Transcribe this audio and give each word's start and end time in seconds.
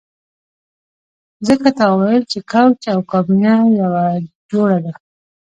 ځکه 1.47 1.69
تا 1.79 1.87
ویل 1.99 2.23
چې 2.31 2.39
کوچ 2.51 2.81
او 2.93 2.99
کابینه 3.11 3.53
یوه 3.79 4.05
جوړه 4.51 4.77
ده 4.85 4.93